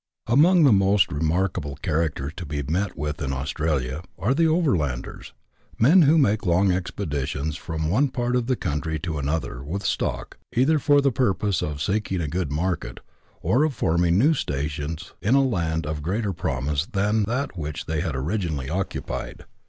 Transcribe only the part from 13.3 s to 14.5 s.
or of forming new